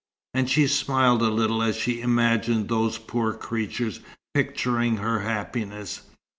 And 0.33 0.49
she 0.49 0.65
smiled 0.65 1.21
a 1.21 1.29
little 1.29 1.61
as 1.61 1.75
she 1.75 2.01
imagined 2.01 2.69
those 2.69 2.97
poor 2.97 3.33
creatures 3.33 3.99
picturing 4.33 4.97
her 4.97 5.19
happiness. 5.19 6.01